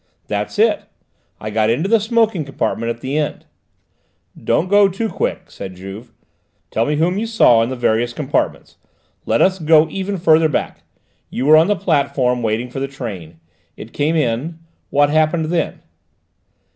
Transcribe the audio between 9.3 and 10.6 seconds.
us go even farther